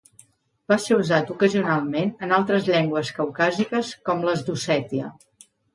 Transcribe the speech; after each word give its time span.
Va 0.71 0.77
ser 0.85 0.97
usat 1.01 1.29
ocasionalment 1.33 2.11
en 2.29 2.35
altres 2.41 2.67
llengües 2.73 3.15
caucàsiques 3.21 3.95
com 4.11 4.29
les 4.31 4.47
d'Ossètia. 4.51 5.17